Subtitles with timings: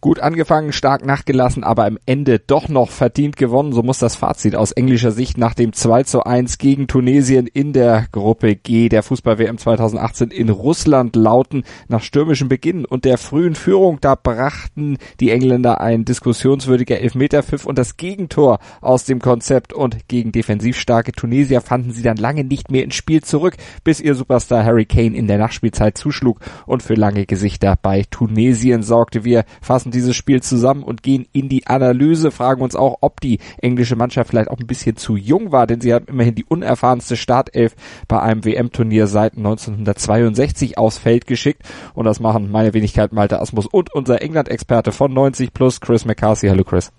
[0.00, 3.72] Gut angefangen, stark nachgelassen, aber am Ende doch noch verdient gewonnen.
[3.72, 7.72] So muss das Fazit aus englischer Sicht nach dem 2 zu 1 gegen Tunesien in
[7.72, 11.64] der Gruppe G der Fußball-WM 2018 in Russland lauten.
[11.88, 17.76] Nach stürmischem Beginn und der frühen Führung, da brachten die Engländer ein diskussionswürdiger Elfmeterpfiff und
[17.76, 22.70] das Gegentor aus dem Konzept und gegen defensiv starke Tunesier fanden sie dann lange nicht
[22.70, 26.94] mehr ins Spiel zurück, bis ihr Superstar Harry Kane in der Nachspielzeit zuschlug und für
[26.94, 29.24] lange Gesichter bei Tunesien sorgte.
[29.24, 33.20] Wir fassen fassen dieses Spiel zusammen und gehen in die Analyse, fragen uns auch, ob
[33.20, 36.44] die englische Mannschaft vielleicht auch ein bisschen zu jung war, denn sie haben immerhin die
[36.44, 37.74] unerfahrenste Startelf
[38.06, 41.62] bei einem WM-Turnier seit 1962 aufs Feld geschickt
[41.94, 46.48] und das machen meine Wenigkeit Malte Asmus und unser England-Experte von 90 plus, Chris McCarthy.
[46.48, 46.92] Hallo Chris.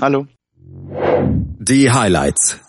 [0.00, 0.26] Hallo.
[1.58, 2.60] Die Highlights.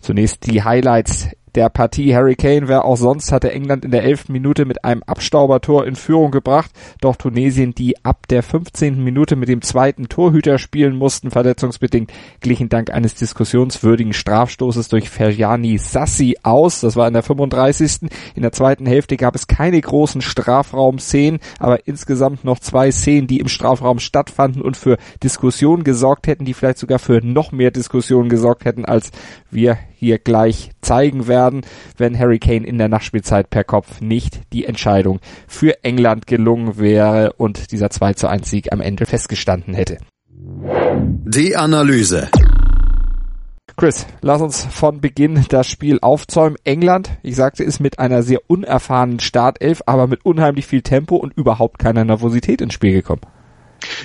[0.00, 2.14] Zunächst die Highlights der Partie.
[2.14, 5.96] Harry Kane, wer auch sonst, hatte England in der elften Minute mit einem Abstaubertor in
[5.96, 6.70] Führung gebracht.
[7.00, 9.02] Doch Tunesien, die ab der 15.
[9.02, 15.78] Minute mit dem zweiten Torhüter spielen mussten, verletzungsbedingt, glichen dank eines diskussionswürdigen Strafstoßes durch Ferjani
[15.78, 16.80] Sassi aus.
[16.80, 18.10] Das war in der 35.
[18.34, 23.40] In der zweiten Hälfte gab es keine großen Strafraumszenen, aber insgesamt noch zwei Szenen, die
[23.40, 28.28] im Strafraum stattfanden und für Diskussionen gesorgt hätten, die vielleicht sogar für noch mehr Diskussionen
[28.28, 29.10] gesorgt hätten, als
[29.50, 31.43] wir hier gleich zeigen werden,
[31.96, 37.32] wenn Harry Kane in der Nachspielzeit per Kopf nicht die Entscheidung für England gelungen wäre
[37.34, 39.98] und dieser 2 zu 1 Sieg am Ende festgestanden hätte.
[41.26, 42.28] Die Analyse.
[43.76, 46.56] Chris, lass uns von Beginn das Spiel aufzäumen.
[46.62, 51.36] England, ich sagte, ist mit einer sehr unerfahrenen Startelf, aber mit unheimlich viel Tempo und
[51.36, 53.22] überhaupt keiner Nervosität ins Spiel gekommen.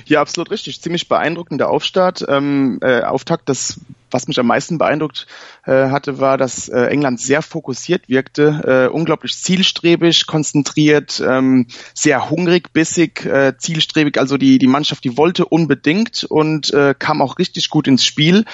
[0.05, 0.81] Ja, absolut richtig.
[0.81, 3.47] Ziemlich beeindruckender Aufstart, ähm, äh, Auftakt.
[3.47, 3.79] Das
[4.11, 5.27] was mich am meisten beeindruckt
[5.65, 12.29] äh, hatte, war, dass äh, England sehr fokussiert wirkte, äh, unglaublich zielstrebig, konzentriert, ähm, sehr
[12.29, 14.19] hungrig, bissig, äh, zielstrebig.
[14.19, 18.45] Also die, die Mannschaft, die wollte unbedingt und äh, kam auch richtig gut ins Spiel.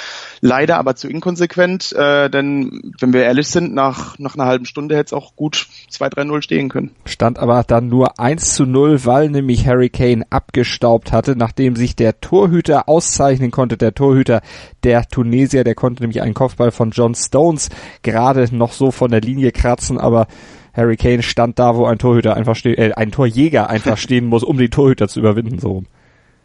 [0.41, 4.95] Leider aber zu inkonsequent, äh, denn wenn wir ehrlich sind, nach, nach einer halben Stunde
[4.95, 6.91] hätte es auch gut 2-3-0 stehen können.
[7.05, 11.95] Stand aber dann nur 1 zu 0, weil nämlich Harry Kane abgestaubt hatte, nachdem sich
[11.95, 14.41] der Torhüter auszeichnen konnte, der Torhüter
[14.83, 15.07] der
[15.45, 17.69] Tunesier, der konnte nämlich einen Kopfball von John Stones
[18.01, 20.27] gerade noch so von der Linie kratzen, aber
[20.73, 24.43] Harry Kane stand da, wo ein Torhüter einfach stehen, äh, ein Torjäger einfach stehen muss,
[24.43, 25.83] um die Torhüter zu überwinden, so.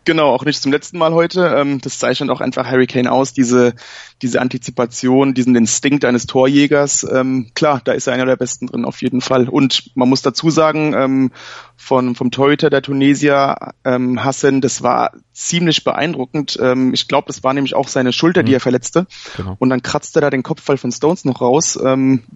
[0.04, 1.54] Genau, auch nicht zum letzten Mal heute.
[1.56, 3.74] Ähm, das zeichnet auch einfach Harry Kane aus, diese,
[4.22, 7.06] diese Antizipation, diesen Instinkt eines Torjägers.
[7.10, 9.48] Ähm, klar, da ist er einer der Besten drin, auf jeden Fall.
[9.48, 11.32] Und man muss dazu sagen, ähm,
[11.76, 16.58] von, vom Torhüter der Tunesier, ähm, Hassan, das war ziemlich beeindruckend.
[16.92, 18.46] Ich glaube, das war nämlich auch seine Schulter, mhm.
[18.46, 19.06] die er verletzte.
[19.38, 19.56] Genau.
[19.58, 21.78] Und dann kratzte er da den Kopfball von Stones noch raus.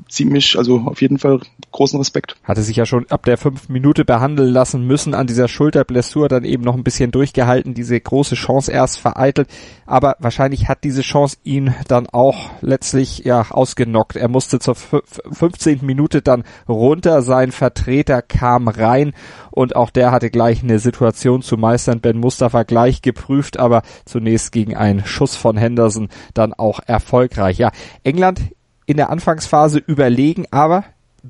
[0.09, 2.37] Ziemlich, also auf jeden Fall großen Respekt.
[2.45, 6.45] Hatte sich ja schon ab der fünf Minute behandeln lassen müssen an dieser Schulterblessur, dann
[6.45, 9.49] eben noch ein bisschen durchgehalten, diese große Chance erst vereitelt.
[9.87, 14.17] Aber wahrscheinlich hat diese Chance ihn dann auch letztlich ja ausgenockt.
[14.17, 15.81] Er musste zur 15.
[15.83, 19.13] Minute dann runter, sein Vertreter kam rein
[19.51, 22.01] und auch der hatte gleich eine Situation zu meistern.
[22.01, 27.59] Ben Mustafa gleich geprüft, aber zunächst gegen einen Schuss von Henderson dann auch erfolgreich.
[27.59, 27.71] Ja,
[28.03, 28.41] England
[28.87, 30.85] in der Anfangsphase überlegen, aber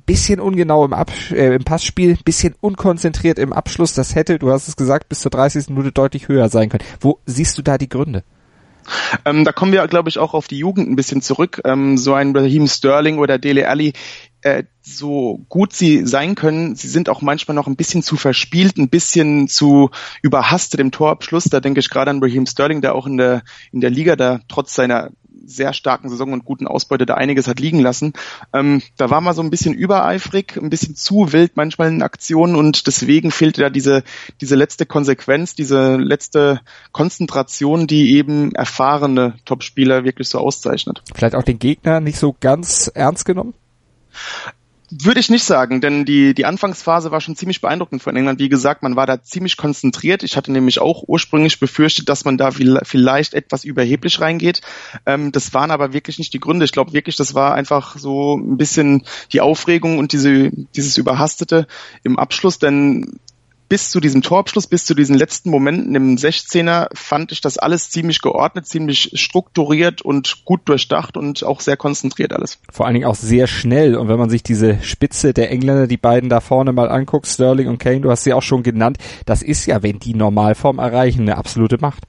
[0.07, 3.95] bisschen ungenau im, Ab äh, im Passspiel, bisschen unkonzentriert im Abschluss.
[3.95, 5.69] Das hätte, du hast es gesagt, bis zur 30.
[5.71, 6.85] Minute deutlich höher sein können.
[7.01, 8.25] Wo siehst du da die Gründe?
[9.25, 11.63] Ähm, da kommen wir, glaube ich, auch auf die Jugend ein bisschen zurück.
[11.65, 13.95] Ähm, so ein Raheem Sterling oder Dele Alli,
[14.43, 18.77] äh, so gut sie sein können, sie sind auch manchmal noch ein bisschen zu verspielt,
[18.77, 19.91] ein bisschen zu
[20.21, 21.45] überhastet im Torabschluss.
[21.45, 24.41] Da denke ich gerade an Raheem Sterling, der auch in der, in der Liga da
[24.49, 25.11] trotz seiner
[25.47, 28.13] sehr starken Saison und guten Ausbeute da einiges hat liegen lassen.
[28.53, 32.57] Ähm, da war man so ein bisschen übereifrig, ein bisschen zu wild manchmal in Aktionen
[32.57, 34.05] und deswegen fehlte da diese,
[34.41, 36.61] diese letzte Konsequenz, diese letzte
[36.93, 41.03] Konzentration, die eben erfahrene Topspieler wirklich so auszeichnet.
[41.15, 43.55] Vielleicht auch den Gegner nicht so ganz ernst genommen?
[44.97, 48.39] Würde ich nicht sagen, denn die, die Anfangsphase war schon ziemlich beeindruckend von England.
[48.39, 50.23] Wie gesagt, man war da ziemlich konzentriert.
[50.23, 54.61] Ich hatte nämlich auch ursprünglich befürchtet, dass man da vielleicht etwas überheblich reingeht.
[55.05, 56.65] Ähm, das waren aber wirklich nicht die Gründe.
[56.65, 59.03] Ich glaube wirklich, das war einfach so ein bisschen
[59.33, 61.67] die Aufregung und diese, dieses Überhastete
[62.05, 63.19] im Abschluss, denn
[63.69, 67.91] bis zu diesem Torabschluss, bis zu diesen letzten Momenten im 16er fand ich das alles
[67.91, 72.59] ziemlich geordnet, ziemlich strukturiert und gut durchdacht und auch sehr konzentriert alles.
[72.71, 73.97] Vor allen Dingen auch sehr schnell.
[73.97, 77.69] Und wenn man sich diese Spitze der Engländer, die beiden da vorne mal anguckt, Sterling
[77.69, 81.23] und Kane, du hast sie auch schon genannt, das ist ja, wenn die Normalform erreichen,
[81.23, 82.05] eine absolute Macht.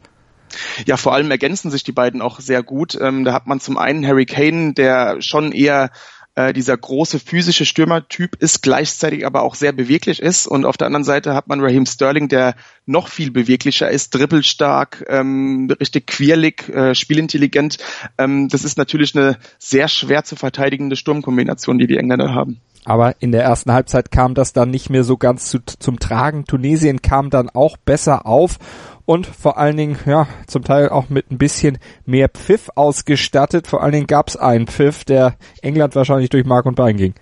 [0.85, 2.97] Ja, vor allem ergänzen sich die beiden auch sehr gut.
[2.99, 5.91] Ähm, da hat man zum einen Harry Kane, der schon eher
[6.35, 10.47] äh, dieser große physische Stürmertyp ist, gleichzeitig aber auch sehr beweglich ist.
[10.47, 12.55] Und auf der anderen Seite hat man Raheem Sterling, der
[12.85, 17.77] noch viel beweglicher ist, dribbelstark, ähm, richtig quirlig, äh, spielintelligent.
[18.17, 22.59] Ähm, das ist natürlich eine sehr schwer zu verteidigende Sturmkombination, die die Engländer haben.
[22.85, 26.45] Aber in der ersten Halbzeit kam das dann nicht mehr so ganz zu, zum Tragen.
[26.45, 28.59] Tunesien kam dann auch besser auf
[29.05, 33.67] und vor allen Dingen, ja, zum Teil auch mit ein bisschen mehr Pfiff ausgestattet.
[33.67, 37.13] Vor allen Dingen gab es einen Pfiff, der England wahrscheinlich durch Mark und Bein ging.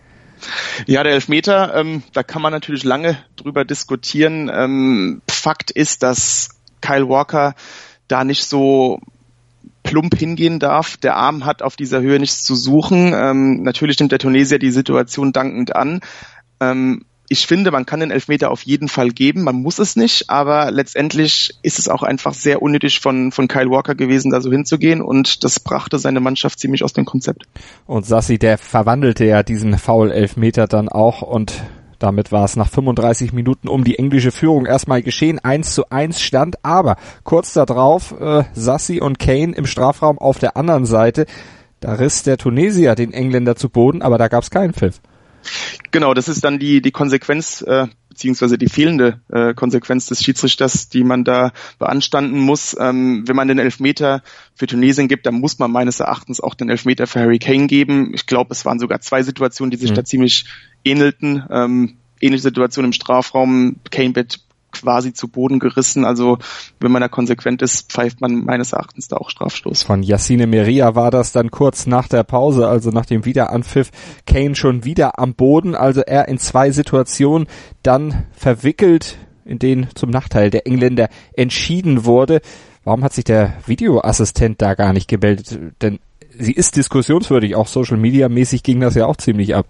[0.85, 4.51] Ja, der Elfmeter, ähm, da kann man natürlich lange drüber diskutieren.
[4.53, 6.50] Ähm, Fakt ist, dass
[6.81, 7.56] Kyle Walker
[8.07, 9.00] da nicht so
[9.83, 10.97] plump hingehen darf.
[10.97, 13.13] Der Arm hat auf dieser Höhe nichts zu suchen.
[13.13, 16.01] Ähm, natürlich nimmt der Tunesier die Situation dankend an.
[16.59, 19.43] Ähm, ich finde, man kann den Elfmeter auf jeden Fall geben.
[19.43, 23.69] Man muss es nicht, aber letztendlich ist es auch einfach sehr unnötig von, von Kyle
[23.69, 27.43] Walker gewesen, da so hinzugehen und das brachte seine Mannschaft ziemlich aus dem Konzept.
[27.85, 31.63] Und Sassi, der verwandelte ja diesen Foul-Elfmeter dann auch und
[32.03, 35.39] damit war es nach 35 Minuten um die englische Führung erstmal geschehen.
[35.39, 40.57] 1 zu 1 stand, aber kurz darauf äh, Sassi und Kane im Strafraum auf der
[40.57, 41.25] anderen Seite.
[41.79, 44.99] Da riss der Tunesier den Engländer zu Boden, aber da gab es keinen Pfiff.
[45.92, 50.90] Genau, das ist dann die, die Konsequenz, äh, beziehungsweise die fehlende äh, Konsequenz des Schiedsrichters,
[50.90, 52.75] die man da beanstanden muss.
[52.80, 54.22] Ähm, wenn man den Elfmeter
[54.56, 58.12] für Tunesien gibt, dann muss man meines Erachtens auch den Elfmeter für Harry Kane geben.
[58.13, 59.95] Ich glaube, es waren sogar zwei Situationen, die sich mhm.
[59.95, 60.45] da ziemlich
[60.86, 61.44] ähnelten.
[61.50, 63.78] Ähm, ähnliche Situation im Strafraum.
[63.92, 64.40] Kane wird
[64.83, 66.06] quasi zu Boden gerissen.
[66.06, 66.38] Also
[66.80, 69.83] wenn man da konsequent ist, pfeift man meines Erachtens da auch Strafstoß.
[69.83, 73.89] Von Yassine Meria war das dann kurz nach der Pause, also nach dem Wiederanpfiff,
[74.27, 77.47] Kane schon wieder am Boden, also er in zwei Situationen
[77.81, 82.41] dann verwickelt, in denen zum Nachteil der Engländer entschieden wurde.
[82.83, 85.57] Warum hat sich der Videoassistent da gar nicht gemeldet?
[85.81, 86.00] Denn
[86.38, 89.68] sie ist diskussionswürdig, auch Social Media mäßig ging das ja auch ziemlich ab.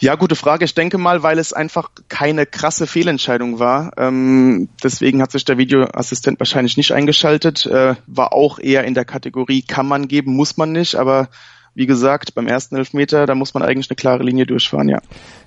[0.00, 0.64] Ja, gute Frage.
[0.64, 3.92] Ich denke mal, weil es einfach keine krasse Fehlentscheidung war.
[3.96, 7.66] Ähm, deswegen hat sich der Videoassistent wahrscheinlich nicht eingeschaltet.
[7.66, 10.96] Äh, war auch eher in der Kategorie kann man geben, muss man nicht.
[10.96, 11.28] Aber
[11.74, 15.00] wie gesagt, beim ersten Elfmeter, da muss man eigentlich eine klare Linie durchfahren, ja.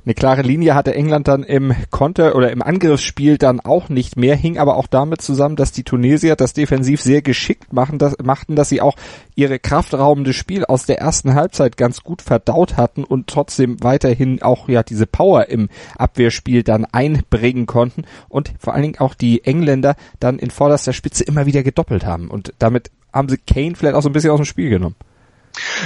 [0.06, 4.36] Eine klare Linie hatte England dann im Konter oder im Angriffsspiel dann auch nicht mehr,
[4.36, 8.56] hing aber auch damit zusammen, dass die Tunesier das defensiv sehr geschickt machen, das, machten,
[8.56, 8.96] dass sie auch
[9.36, 14.68] ihre kraftraubende Spiel aus der ersten Halbzeit ganz gut verdaut hatten und trotzdem weiterhin auch
[14.68, 19.96] ja diese Power im Abwehrspiel dann einbringen konnten und vor allen Dingen auch die Engländer
[20.20, 24.02] dann in vorderster Spitze immer wieder gedoppelt haben und damit haben sie Kane vielleicht auch
[24.02, 24.96] so ein bisschen aus dem Spiel genommen.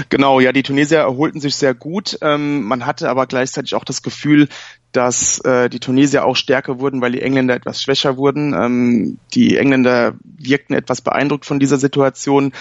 [0.10, 2.18] Genau, ja, die Tunesier erholten sich sehr gut.
[2.22, 4.48] Ähm, man hatte aber gleichzeitig auch das Gefühl,
[4.92, 8.54] dass äh, die Tunesier auch stärker wurden, weil die Engländer etwas schwächer wurden.
[8.54, 12.54] Ähm, die Engländer wirkten etwas beeindruckt von dieser Situation.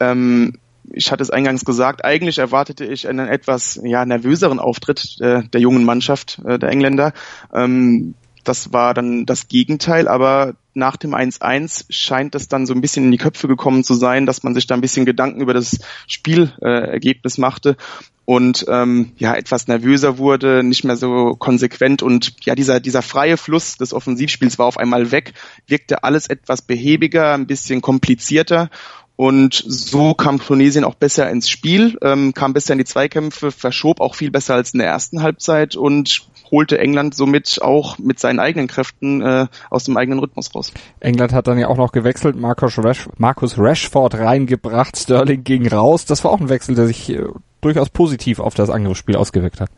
[0.00, 0.58] Ähm,
[0.90, 5.60] ich hatte es eingangs gesagt, eigentlich erwartete ich einen etwas ja, nervöseren Auftritt äh, der
[5.60, 7.12] jungen Mannschaft äh, der Engländer.
[7.52, 12.80] Ähm, das war dann das Gegenteil, aber nach dem 1-1 scheint es dann so ein
[12.80, 15.54] bisschen in die Köpfe gekommen zu sein, dass man sich da ein bisschen Gedanken über
[15.54, 17.76] das Spielergebnis äh, machte
[18.24, 23.36] und ähm, ja etwas nervöser wurde, nicht mehr so konsequent und ja dieser dieser freie
[23.36, 25.34] Fluss des Offensivspiels war auf einmal weg,
[25.66, 28.70] wirkte alles etwas behäbiger, ein bisschen komplizierter
[29.16, 34.00] und so kam Tunesien auch besser ins Spiel, ähm, kam besser in die Zweikämpfe, verschob
[34.00, 38.38] auch viel besser als in der ersten Halbzeit und holte England somit auch mit seinen
[38.38, 40.72] eigenen Kräften äh, aus dem eigenen Rhythmus raus.
[41.00, 46.04] England hat dann ja auch noch gewechselt, Marcus, Rash Marcus Rashford reingebracht, Sterling ging raus.
[46.04, 47.24] Das war auch ein Wechsel, der sich äh,
[47.62, 49.70] durchaus positiv auf das Angriffsspiel ausgewirkt hat.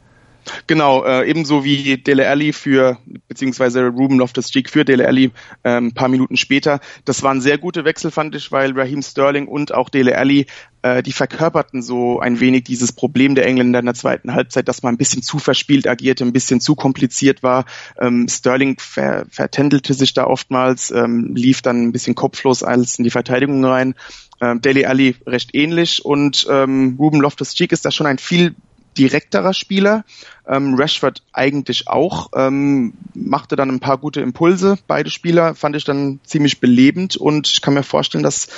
[0.66, 2.98] Genau, äh, ebenso wie Dele Alli für,
[3.28, 5.32] beziehungsweise Ruben Loftus-Cheek für Dele Alli
[5.62, 6.80] äh, ein paar Minuten später.
[7.04, 10.46] Das waren sehr gute Wechsel, fand ich, weil Raheem Sterling und auch Dele Alli,
[10.82, 14.82] äh, die verkörperten so ein wenig dieses Problem der Engländer in der zweiten Halbzeit, dass
[14.82, 17.64] man ein bisschen zu verspielt agierte, ein bisschen zu kompliziert war.
[17.98, 23.04] Ähm, Sterling ver vertändelte sich da oftmals, ähm, lief dann ein bisschen kopflos als in
[23.04, 23.94] die Verteidigung rein.
[24.40, 28.54] Ähm, Dele Alli recht ähnlich und ähm, Ruben Loftus-Cheek ist da schon ein viel
[28.98, 30.04] direkterer Spieler.
[30.46, 34.76] Ähm, Rashford eigentlich auch, ähm, machte dann ein paar gute Impulse.
[34.86, 38.48] Beide Spieler fand ich dann ziemlich belebend und ich kann mir vorstellen, dass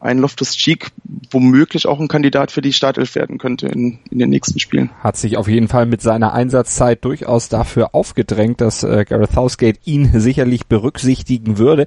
[0.00, 0.90] ein Loftus-Cheek
[1.30, 4.90] womöglich auch ein Kandidat für die Startelf werden könnte in, in den nächsten Spielen.
[5.00, 9.78] Hat sich auf jeden Fall mit seiner Einsatzzeit durchaus dafür aufgedrängt, dass äh, Gareth Southgate
[9.84, 11.86] ihn sicherlich berücksichtigen würde.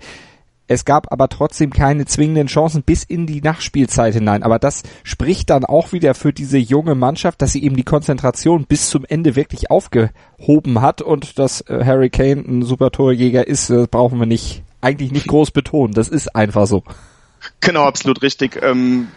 [0.72, 4.44] Es gab aber trotzdem keine zwingenden Chancen bis in die Nachspielzeit hinein.
[4.44, 8.66] Aber das spricht dann auch wieder für diese junge Mannschaft, dass sie eben die Konzentration
[8.66, 13.72] bis zum Ende wirklich aufgehoben hat und dass äh, Harry Kane ein super Torjäger ist,
[13.72, 15.96] das brauchen wir nicht, eigentlich nicht groß betonen.
[15.96, 16.84] Das ist einfach so.
[17.62, 18.62] Genau, absolut richtig.
[18.62, 19.08] Ähm,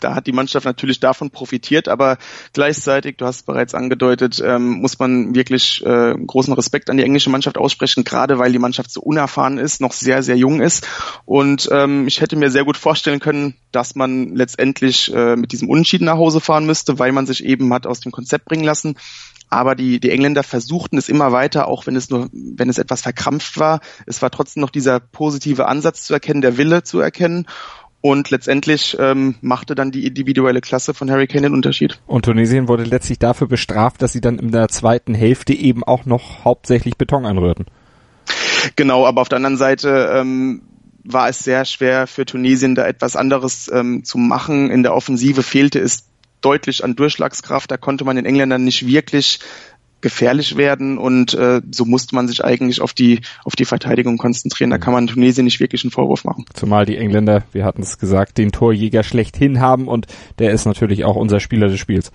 [0.00, 2.18] da hat die Mannschaft natürlich davon profitiert, aber
[2.52, 7.02] gleichzeitig, du hast es bereits angedeutet, ähm, muss man wirklich äh, großen Respekt an die
[7.02, 10.86] englische Mannschaft aussprechen, gerade weil die Mannschaft so unerfahren ist, noch sehr, sehr jung ist.
[11.24, 15.68] Und ähm, ich hätte mir sehr gut vorstellen können, dass man letztendlich äh, mit diesem
[15.68, 18.96] Unentschieden nach Hause fahren müsste, weil man sich eben hat aus dem Konzept bringen lassen.
[19.48, 23.02] Aber die, die Engländer versuchten es immer weiter, auch wenn es nur, wenn es etwas
[23.02, 23.80] verkrampft war.
[24.04, 27.46] Es war trotzdem noch dieser positive Ansatz zu erkennen, der Wille zu erkennen.
[28.06, 31.98] Und letztendlich ähm, machte dann die individuelle Klasse von Harry Kane den Unterschied.
[32.06, 36.06] Und Tunesien wurde letztlich dafür bestraft, dass sie dann in der zweiten Hälfte eben auch
[36.06, 37.66] noch hauptsächlich Beton anrührten.
[38.76, 40.62] Genau, aber auf der anderen Seite ähm,
[41.02, 44.70] war es sehr schwer für Tunesien da etwas anderes ähm, zu machen.
[44.70, 46.04] In der Offensive fehlte es
[46.42, 47.68] deutlich an Durchschlagskraft.
[47.68, 49.40] Da konnte man den Engländern nicht wirklich
[50.00, 54.70] gefährlich werden und äh, so musste man sich eigentlich auf die auf die Verteidigung konzentrieren.
[54.70, 56.44] Da kann man Tunesien nicht wirklich einen Vorwurf machen.
[56.54, 60.06] Zumal die Engländer, wir hatten es gesagt, den Torjäger schlechthin haben und
[60.38, 62.12] der ist natürlich auch unser Spieler des Spiels.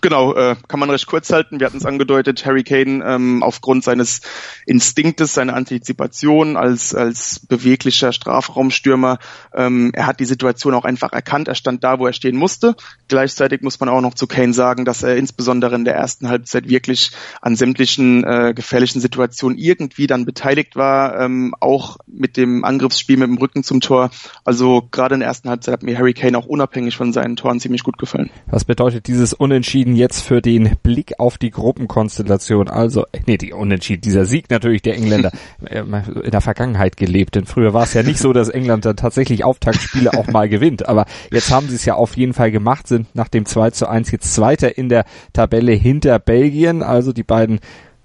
[0.00, 1.60] Genau, äh, kann man recht kurz halten.
[1.60, 4.20] Wir hatten es angedeutet, Harry Kane ähm, aufgrund seines
[4.66, 9.18] Instinktes, seiner Antizipation als, als beweglicher Strafraumstürmer,
[9.54, 11.48] ähm, er hat die Situation auch einfach erkannt.
[11.48, 12.74] Er stand da, wo er stehen musste.
[13.08, 16.68] Gleichzeitig muss man auch noch zu Kane sagen, dass er insbesondere in der ersten Halbzeit
[16.68, 23.16] wirklich an sämtlichen äh, gefährlichen Situationen irgendwie dann beteiligt war, ähm, auch mit dem Angriffsspiel
[23.16, 24.10] mit dem Rücken zum Tor.
[24.44, 27.60] Also gerade in der ersten Halbzeit hat mir Harry Kane auch unabhängig von seinen Toren
[27.60, 28.30] ziemlich gut gefallen.
[28.46, 32.68] Was bedeutet dieses Unentschieden jetzt für den Blick auf die Gruppenkonstellation?
[32.68, 35.30] Also, nee, die Unentschieden, dieser Sieg natürlich der Engländer
[35.66, 37.34] äh, in der Vergangenheit gelebt.
[37.34, 40.88] Denn früher war es ja nicht so, dass England dann tatsächlich Auftaktspiele auch mal gewinnt.
[40.88, 43.86] Aber jetzt haben sie es ja auf jeden Fall gemacht, sind nach dem 2 zu
[43.90, 45.04] 1 jetzt Zweiter in der
[45.34, 46.82] Tabelle hinter Belgien.
[46.82, 47.60] Also die beiden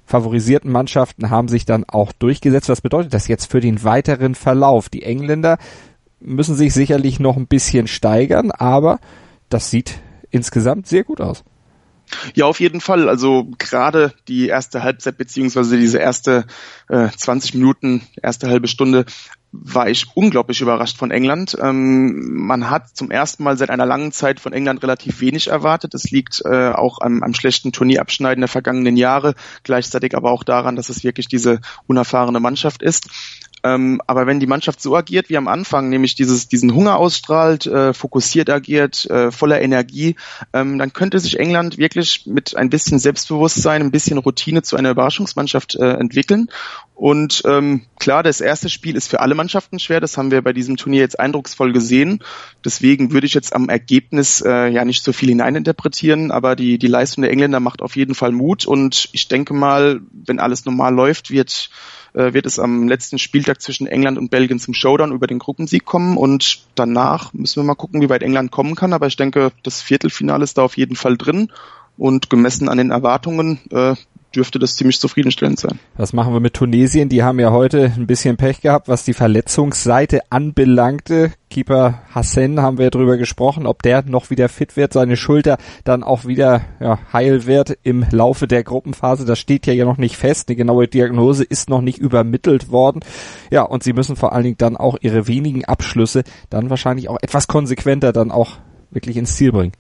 [0.05, 2.67] favorisierten Mannschaften haben sich dann auch durchgesetzt.
[2.67, 4.89] Was bedeutet das jetzt für den weiteren Verlauf?
[4.89, 5.59] Die Engländer
[6.19, 8.99] müssen sich sicherlich noch ein bisschen steigern, aber
[9.47, 10.01] das sieht
[10.31, 11.43] insgesamt sehr gut aus.
[12.35, 13.09] Ja, auf jeden Fall.
[13.09, 16.45] Also gerade die erste Halbzeit beziehungsweise diese erste
[16.87, 19.05] äh, 20 Minuten, erste halbe Stunde
[19.51, 21.57] war ich unglaublich überrascht von England.
[21.61, 25.93] Ähm, man hat zum ersten Mal seit einer langen Zeit von England relativ wenig erwartet.
[25.93, 30.75] Es liegt äh, auch am, am schlechten Turnierabschneiden der vergangenen Jahre, gleichzeitig aber auch daran,
[30.75, 33.09] dass es wirklich diese unerfahrene Mannschaft ist.
[33.63, 37.65] Ähm, aber wenn die Mannschaft so agiert wie am Anfang, nämlich dieses, diesen Hunger ausstrahlt,
[37.65, 40.15] äh, fokussiert agiert, äh, voller Energie,
[40.53, 44.91] ähm, dann könnte sich England wirklich mit ein bisschen Selbstbewusstsein, ein bisschen Routine zu einer
[44.91, 46.49] Überraschungsmannschaft äh, entwickeln.
[46.97, 49.99] Und ähm, klar, das erste Spiel ist für alle Mannschaften schwer.
[49.99, 52.23] Das haben wir bei diesem Turnier jetzt eindrucksvoll gesehen.
[52.65, 56.31] Deswegen würde ich jetzt am Ergebnis äh, ja nicht so viel hineininterpretieren.
[56.31, 58.65] Aber die, die Leistung der Engländer macht auf jeden Fall Mut.
[58.65, 61.69] Und ich denke mal, wenn alles normal läuft, wird
[62.13, 65.85] äh, wird es am letzten Spieltag zwischen England und Belgien zum Showdown über den Gruppensieg
[65.85, 68.93] kommen und danach müssen wir mal gucken, wie weit England kommen kann.
[68.93, 71.51] Aber ich denke, das Viertelfinale ist da auf jeden Fall drin
[71.97, 73.95] und gemessen an den Erwartungen äh,
[74.35, 75.79] dürfte das ziemlich zufriedenstellend sein.
[75.95, 77.09] Was machen wir mit Tunesien?
[77.09, 81.31] Die haben ja heute ein bisschen Pech gehabt, was die Verletzungsseite anbelangte.
[81.49, 86.03] Keeper Hassan haben wir drüber gesprochen, ob der noch wieder fit wird, seine Schulter dann
[86.03, 89.25] auch wieder ja, heil wird im Laufe der Gruppenphase.
[89.25, 90.49] Das steht ja, ja noch nicht fest.
[90.49, 92.99] Eine genaue Diagnose ist noch nicht übermittelt worden.
[93.49, 97.17] Ja, und sie müssen vor allen Dingen dann auch ihre wenigen Abschlüsse dann wahrscheinlich auch
[97.21, 98.57] etwas konsequenter dann auch
[98.91, 99.73] wirklich ins Ziel bringen.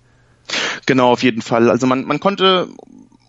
[0.85, 1.69] Genau, auf jeden Fall.
[1.69, 2.69] Also man, man konnte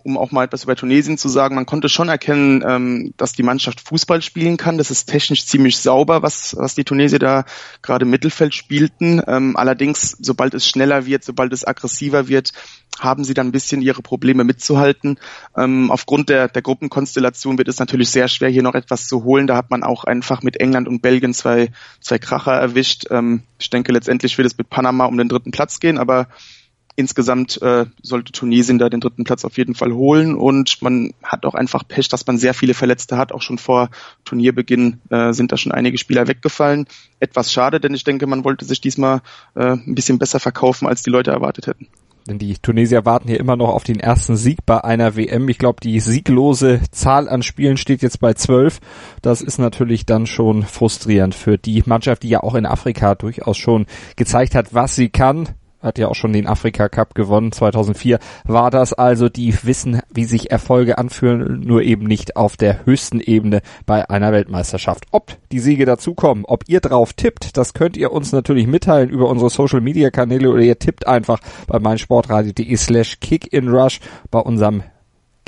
[0.04, 3.42] um auch mal etwas über Tunesien zu sagen, man konnte schon erkennen, ähm, dass die
[3.42, 4.78] Mannschaft Fußball spielen kann.
[4.78, 7.44] Das ist technisch ziemlich sauber, was, was die Tunesier da
[7.82, 9.22] gerade im Mittelfeld spielten.
[9.26, 12.52] Ähm, allerdings, sobald es schneller wird, sobald es aggressiver wird,
[12.98, 15.18] haben sie dann ein bisschen ihre Probleme mitzuhalten.
[15.56, 19.46] Ähm, aufgrund der, der Gruppenkonstellation wird es natürlich sehr schwer, hier noch etwas zu holen.
[19.46, 23.06] Da hat man auch einfach mit England und Belgien zwei, zwei Kracher erwischt.
[23.10, 26.28] Ähm, ich denke, letztendlich wird es mit Panama um den dritten Platz gehen, aber
[26.98, 31.46] insgesamt äh, sollte Tunesien da den dritten Platz auf jeden Fall holen und man hat
[31.46, 33.30] auch einfach Pech, dass man sehr viele Verletzte hat.
[33.30, 33.90] Auch schon vor
[34.24, 36.86] Turnierbeginn äh, sind da schon einige Spieler weggefallen.
[37.20, 39.20] Etwas schade, denn ich denke, man wollte sich diesmal
[39.54, 41.86] äh, ein bisschen besser verkaufen, als die Leute erwartet hätten.
[42.26, 45.48] Denn die Tunesier warten hier immer noch auf den ersten Sieg bei einer WM.
[45.48, 48.80] Ich glaube, die sieglose Zahl an Spielen steht jetzt bei zwölf.
[49.22, 53.56] Das ist natürlich dann schon frustrierend für die Mannschaft, die ja auch in Afrika durchaus
[53.56, 53.86] schon
[54.16, 55.50] gezeigt hat, was sie kann
[55.88, 57.50] hat ja auch schon den Afrika Cup gewonnen.
[57.50, 59.28] 2004 war das also.
[59.28, 64.32] Die wissen, wie sich Erfolge anfühlen, nur eben nicht auf der höchsten Ebene bei einer
[64.32, 65.06] Weltmeisterschaft.
[65.10, 69.28] Ob die Siege dazukommen, ob ihr drauf tippt, das könnt ihr uns natürlich mitteilen über
[69.28, 74.82] unsere Social Media Kanäle oder ihr tippt einfach bei meinsportradio.de slash kickinrush bei unserem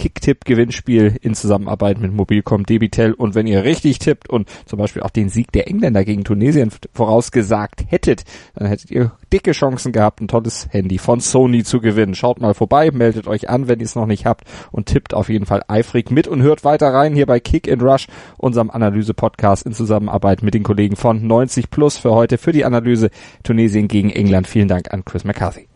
[0.00, 3.12] Kicktipp-Gewinnspiel in Zusammenarbeit mit Mobilcom Debitel.
[3.12, 6.72] Und wenn ihr richtig tippt und zum Beispiel auch den Sieg der Engländer gegen Tunesien
[6.94, 12.14] vorausgesagt hättet, dann hättet ihr dicke Chancen gehabt, ein tolles Handy von Sony zu gewinnen.
[12.14, 15.28] Schaut mal vorbei, meldet euch an, wenn ihr es noch nicht habt und tippt auf
[15.28, 18.06] jeden Fall eifrig mit und hört weiter rein hier bei Kick and Rush,
[18.38, 23.10] unserem Analyse-Podcast in Zusammenarbeit mit den Kollegen von 90 Plus für heute für die Analyse
[23.42, 24.46] Tunesien gegen England.
[24.46, 25.68] Vielen Dank an Chris McCarthy.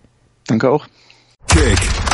[0.46, 0.86] Danke auch.
[1.48, 2.13] Kick